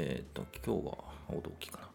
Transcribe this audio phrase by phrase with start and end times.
[0.00, 1.88] えっ、と、今日は、おどきかな。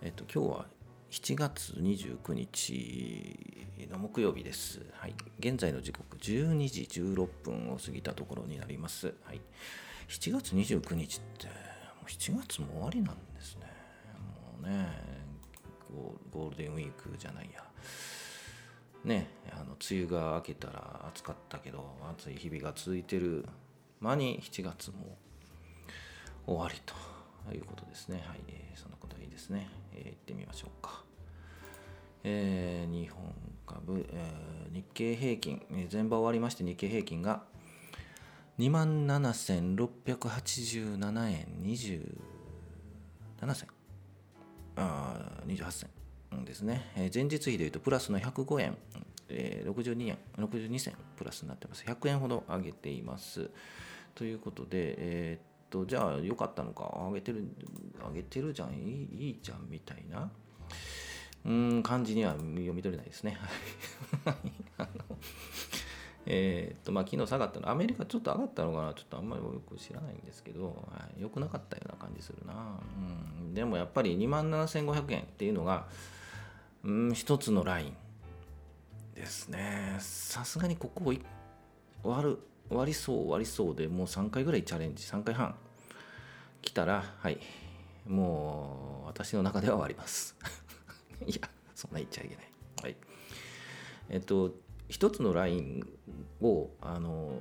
[0.00, 0.66] えっ、と、今日は
[1.10, 4.80] 7月29日の木曜日です。
[4.94, 5.14] はい。
[5.40, 9.12] 現在の時刻12時16分を過ぎたところになります。
[9.24, 9.42] はい。
[10.08, 11.52] 7月29日って、も
[12.06, 13.66] う7月も終わりなんですね。
[14.62, 14.88] もうね、
[16.32, 17.62] ゴールデンウィークじゃないや。
[19.04, 21.84] ね、あの梅雨が明けたら暑かったけど
[22.18, 23.44] 暑い日々が続いてる
[24.00, 25.18] 間に7月も
[26.46, 26.94] 終わりと
[27.52, 28.22] いうことですね。
[28.26, 29.68] はい、えーそのこといいですね。
[29.92, 31.04] えー行ってみましょうか。
[32.24, 33.32] えー日本
[33.66, 37.42] 株、えー日経平均、えー前場終わりまして日経平均が
[38.58, 43.68] 2万7687円27銭。
[44.76, 45.90] あ28銭
[46.44, 48.76] ですね、えー前日比でいうとプラスの105円、
[49.28, 53.50] えー62円62銭プラスになってます100円ほど上げています
[54.16, 55.40] ということでえーっ
[55.74, 57.44] とじゃあ良かったのか上げてる
[58.08, 60.30] 上げてるじゃんいいいいじゃんみたいな。
[61.46, 63.36] うん感じには読み取れないですね。
[64.78, 64.88] あの
[66.24, 67.68] えーっとまあ昨日下がったの。
[67.68, 68.94] アメリカちょっと上がったのかな？
[68.94, 72.54] ちょっとあんまりよく知らないんですけど、はい、良くなかったような感じするな、
[73.42, 75.86] うん、でもやっぱり2万7500円っていうのが
[76.82, 77.96] うん一つのライン。
[79.14, 79.96] ですね。
[79.98, 81.14] さすがにここを
[82.08, 82.38] 割る
[82.70, 85.54] 割りそう割りそうでもう3回ぐらいチャレンジ3回半。
[86.64, 87.38] 来たらはい。
[88.06, 90.36] もう私の中では割ります。
[91.26, 92.44] いやそんな言っちゃいけない。
[92.82, 92.96] はい。
[94.10, 94.54] えっと
[94.88, 95.88] 一つのライン
[96.40, 97.38] をあの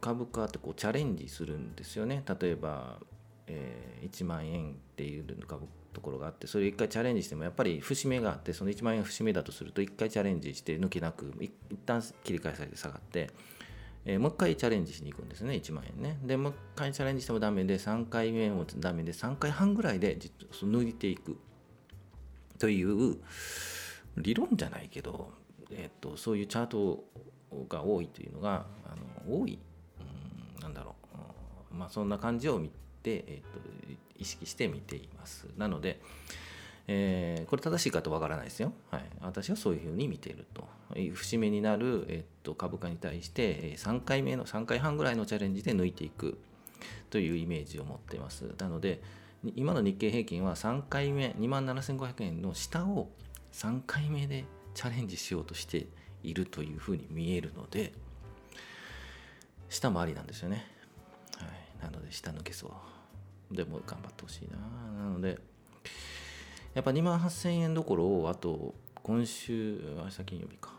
[0.00, 2.24] 株価ってこうチャレンジするんですよね。
[2.40, 3.00] 例えば、
[3.46, 11.52] えー1万円っていう株ところがあってそれ一回チャレンジしてもやっぱり節目があってその1万円節目だとすると一回チャレンジして抜けなく一
[11.84, 13.30] 旦切り返されて下がって、
[14.04, 16.18] えーもう一回チャレンジしに行くんですね1万円ね。
[16.24, 20.18] でもう一回チャレンジしてもダメで3回目もダメで3回半ぐらいで
[20.52, 21.38] 抜いていく。
[22.58, 23.16] という
[24.18, 25.32] 理論じゃないけど、
[25.70, 27.02] えっとそういうチャート
[27.68, 28.94] が多いというのがあ
[29.30, 29.58] の多い、
[30.56, 30.94] うん、なんだろ
[31.72, 32.70] う、まあ、そんな感じを見
[33.02, 33.58] て、えっと
[34.18, 35.46] 意識して見ています。
[35.56, 36.00] なので、
[36.92, 40.68] えーこれ正しいかとわからないですよ、はい、私はそういうふうに見ていると。
[41.14, 46.38] 節目になる、えっと株価に対して3回目の3回半ぐらいのチャレンジで抜いていく。
[47.10, 48.54] というイメージを持っています。
[48.58, 49.02] なので
[49.54, 53.10] 今の日経平均は3回目2万7500円の下を
[53.52, 55.88] 3回目でチャレンジしようとして
[56.22, 57.92] いるというふうに見えるので
[59.68, 60.64] 下もありなんですよね、
[61.36, 62.72] はい、なので下抜けそ
[63.52, 65.02] うでも頑張ってほしいな。
[65.04, 65.38] なので
[66.74, 70.70] やっぱ2万8000円どころをあと今週明日金曜日か、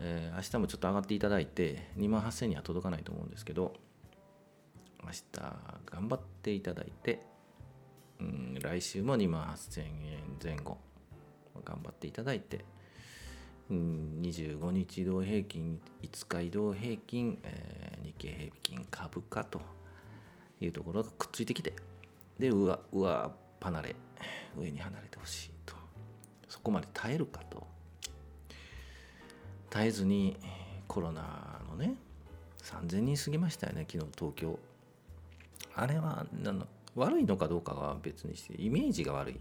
[0.00, 3.74] えー明日もちょっと上がっていただいて2万8000には届かないと思うんですけど
[5.02, 5.22] 明日
[5.86, 7.22] 頑張っていただいて
[8.20, 9.88] うん来週も2万8000円
[10.42, 10.78] 前後
[11.64, 12.64] 頑張っていただいて、
[13.70, 19.60] うん、25日移動平均5日移動平均、えー日経平均株価と
[20.60, 21.72] いうところがくっついてきて
[22.38, 23.96] で上上離れ
[24.58, 25.74] 上に離れてほしいと。
[26.48, 27.66] そこまで耐えるかと。
[29.70, 30.36] 耐えずに
[30.86, 31.94] コロナのね
[32.62, 34.58] 3000人過ぎましたよね昨日東京。
[35.74, 39.34] あれはなの悪いのかどうかは別にしてイメージが悪い。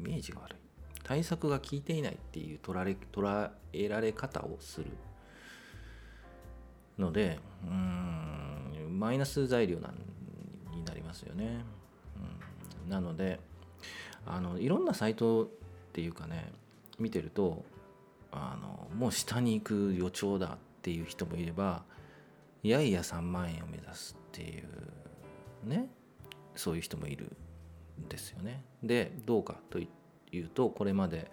[0.00, 0.56] イメージが悪い。
[1.02, 4.86] 対策が効いていないっていう捉え捉えられ方をする
[6.98, 9.94] のでうんマイナス材料なん
[10.74, 11.64] になりますよね、
[12.84, 13.38] うん、なので
[14.26, 15.48] あのいろんなサイトっ
[15.92, 16.52] ていうかね
[16.98, 17.64] 見てると
[18.32, 21.84] あのもう下に行く予兆だっていう人もいれば
[22.62, 25.88] いやいや3万円を目指すっていうね
[26.54, 27.36] そういう人もいる
[28.00, 28.64] んですよね。
[28.82, 29.88] でどうかとい
[30.40, 31.30] うとこれまで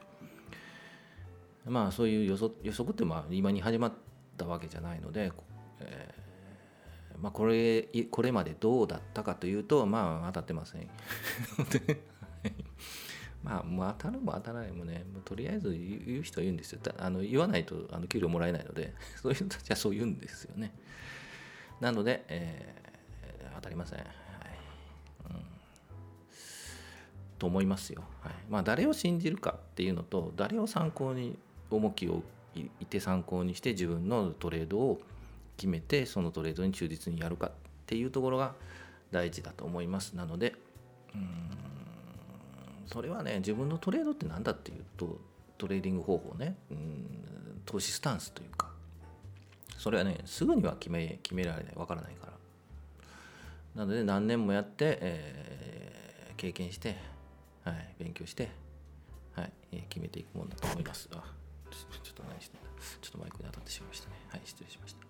[1.66, 3.94] まあそういう予測予測ってまあ今に始まっ
[4.38, 5.32] たわけじゃないので、
[5.80, 10.88] えーまあ、これこれまでどうだったかというとまあ当たってません。
[13.44, 16.80] まあもう当たるも当たらないもねもうとりあえず言う人は言うんですよ。
[16.98, 20.74] あの言わないとあの給料もらえないので そういう人たちはそう言うんですよね。
[21.82, 22.84] なので、えー
[23.56, 24.08] 当たりません、はい。
[25.30, 25.46] うん、
[27.40, 28.34] と思いますよ、はい。
[28.50, 31.38] まあ、誰を信じるかっていうのと誰を参考に
[31.70, 32.24] 重きを
[32.56, 35.02] 置いて参考にして自分のトレードを
[35.58, 37.52] 決めてそのトレードに忠実にやるかっ
[37.86, 38.54] ていうところが
[39.12, 40.16] 大事だと思います。
[40.16, 40.56] なので
[41.16, 41.73] うん。
[42.88, 45.20] それはね自分のトレードって何だっていうと
[45.58, 48.70] トレーディング方法ねうん投資スタンスというか
[49.78, 52.34] それはねすぐには決め決められないわからないから
[53.76, 56.14] なので何年もやって、えー
[56.44, 56.98] 経験して、
[57.64, 58.50] はい、勉強して、
[59.34, 61.08] はいえ決めていくもんだと思います。
[61.14, 61.24] あ
[61.72, 62.68] ちょっと何してんだ
[63.02, 64.16] ちょっとマイクに当たってしまいましたね。
[64.28, 65.08] はい、失礼しました。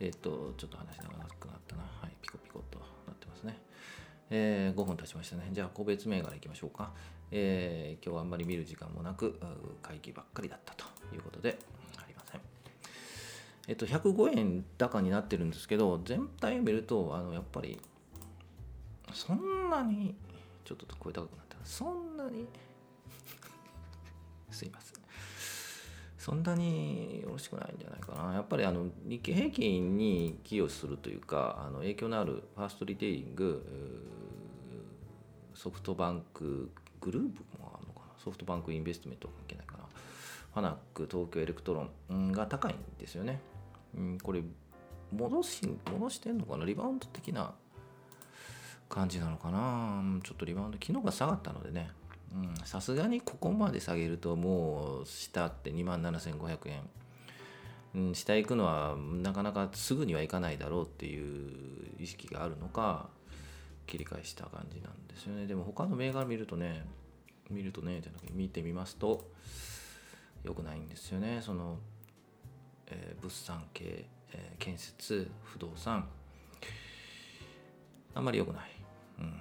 [0.00, 1.82] えっ、と、ちょっと話長くなったな。
[2.00, 3.58] はい、ピコピコとなってますね。
[4.34, 5.50] えー5分経ちましたね。
[5.52, 6.90] じゃあ、個別銘柄いきましょうか。
[7.30, 9.38] えー今日はあんまり見る時間もなく、
[9.82, 11.58] 会議ばっかりだったということで、
[11.98, 12.40] ありません。
[13.68, 17.78] えっと、105円高になってるんですけど、全体を見ると、あのやっぱり、
[19.12, 20.14] そんなに、
[20.64, 21.58] ちょっと声高くなった。
[21.64, 22.46] そんなに、
[24.50, 25.02] すいません。
[26.16, 28.32] そんなによろしくないんじゃないかな。
[28.32, 33.66] やっぱりあの日経平均に寄与するというか、あの影響のあるファーストリテイリング、
[35.62, 36.70] ソフトバンク
[37.00, 38.06] グループもあるのかな？
[38.18, 39.84] ソフトバンクインベストメント関係ないかな。
[40.54, 43.40] ファナック、東京エレクトロンが高いんですよね。
[43.96, 44.42] うん、これ
[45.12, 46.64] 戻し、戻してんのかな？
[46.64, 47.52] リバウンド的な
[48.88, 50.02] 感じなのかな？
[50.24, 51.90] ちょっとリバウンド、昨日が下がったのでね、
[52.64, 56.82] さすがにここまで下げるともう下って2万7500円、
[57.94, 61.52] うん、下行くのはなかなかすぐにはいかないだろうっていう
[62.00, 63.08] 意識があるのか
[63.86, 65.46] 切り返した感じなんですよね。
[65.46, 66.84] でも他の銘柄見るとね
[67.50, 69.30] 見るとねじゃなくて見てみますと
[70.42, 71.40] 良くないんですよね。
[71.42, 71.78] その、
[72.88, 76.08] えー物産系、えー建設不動産。
[78.14, 78.70] あんまり良くない、
[79.20, 79.32] うん、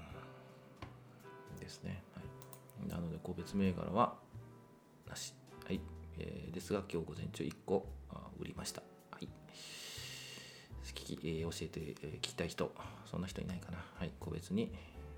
[1.60, 2.22] ですね、は
[2.86, 4.16] い、なので個別銘柄は
[5.10, 5.34] なし、
[5.66, 5.82] はい。
[6.18, 7.88] えーですが今日午前中1個
[8.40, 8.82] 売りました、
[11.18, 12.72] きえー教えて、えー聞きたい人
[13.10, 14.72] そんな人いないかな、はい、個別に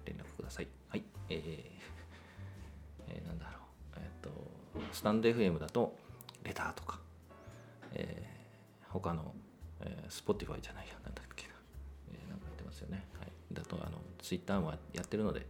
[0.06, 0.68] 連絡ください。
[0.90, 1.40] はいえー
[3.10, 3.62] えーなんだろう。
[3.98, 4.30] えっと
[4.92, 5.96] スタンド FM だと
[6.44, 7.00] レターとか、
[7.94, 8.34] えー
[8.92, 9.34] 他の、
[9.80, 11.54] えー、Spotify じゃないやなんだっけな、
[12.14, 15.48] えーなんかやってますよね、はい、だとあの Twitter もやってるので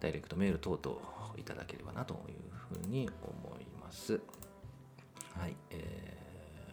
[0.00, 4.20] ダイレクトメール等々いただければなというふうに思います。
[5.34, 6.20] はい、えー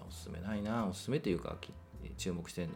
[0.07, 0.87] おすすめないな。
[0.87, 1.75] おすすめというかきっ
[2.17, 2.73] 注目してるの。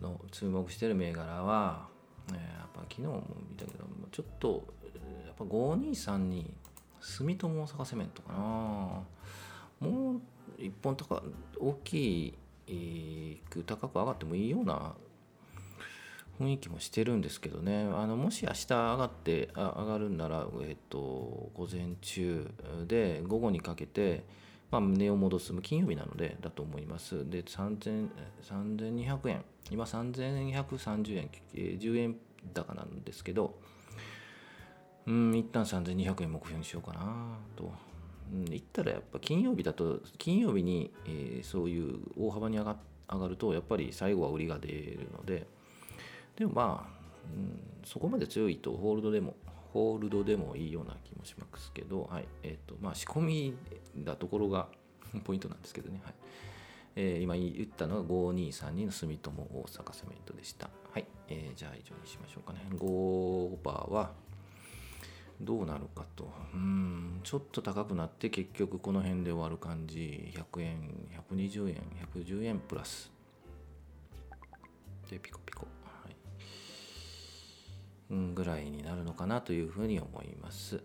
[0.00, 1.88] の注目してる銘柄は、
[2.30, 4.74] えーやっぱ昨日も見たけどちょっと
[5.26, 6.54] やっぱ523に
[7.00, 8.38] 住友大阪セメントかな。
[9.80, 10.20] もう
[10.58, 11.22] 一本高
[11.58, 12.34] 大き
[12.66, 14.94] い、高く上がってもいいような
[16.40, 17.88] 雰囲気もしてるんですけどね。
[17.92, 20.98] あのもし明日上がってあ上がるんなら、えっと
[21.54, 22.50] 午前中
[22.86, 24.24] で午後にかけて、
[24.70, 27.28] まあ、値を戻す金曜日なのでだと思います。
[27.28, 29.44] で3200円。
[29.70, 32.16] 今3130円10円
[32.54, 33.58] 高なんですけど
[35.06, 37.72] うん一旦3200円目標にしようかなと。
[38.30, 42.76] うん、言ったらやっぱ金曜日だと金曜日に、えーそういう大幅に上が
[43.10, 45.46] 上がるとやっぱり最後は売りが出るので。
[46.36, 46.98] でもまあ、
[47.34, 49.34] うん、そこまで強いとホールドでも
[49.78, 53.54] ホールドでもいいような気もしますけど、はいえーとまあ、仕込み
[53.98, 54.66] だところが
[55.22, 56.14] ポイントなんですけどね、はい
[56.96, 60.68] えー今言ったのが5232の住友大阪セメントでした。
[60.92, 62.60] はい、えーじゃあ以上にしましょうかね。
[62.74, 64.10] 5バーは
[65.40, 66.28] どうなるかと。
[66.52, 70.32] うん、ちょっと高くなって結局この辺で終わる感じ。
[70.34, 71.76] 100円、120円、
[72.16, 73.12] 110円プラス。
[75.08, 75.47] で、ピコ。
[78.10, 80.82] ぐらいになるのかなというふうに思います。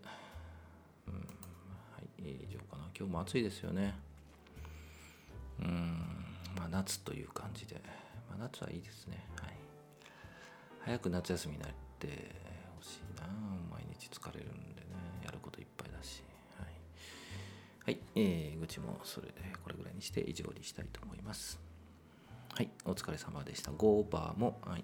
[1.08, 1.20] うん、は
[2.20, 2.90] い、以上かな。
[2.98, 3.96] 今日も暑いですよね。
[5.60, 5.98] うん、
[6.56, 7.82] まあ夏という感じで。
[8.30, 9.26] まあ夏はいいですね。
[9.42, 9.64] はい。
[10.86, 12.08] 早く夏休みになって
[12.76, 13.28] ほしいな
[13.72, 14.88] 毎日疲れるんでね
[15.24, 16.24] やることいっぱいだし
[16.60, 16.72] はい、
[17.86, 21.60] はいえー、愚痴もそれでこれぐらいにして以上にしたいと思います
[22.54, 24.84] はいお疲れ様でした5バーも、はい、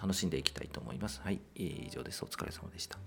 [0.00, 1.20] 楽しんでいきたいと思います。
[1.22, 2.24] はい、以上です。
[2.24, 2.98] お疲れ様でした。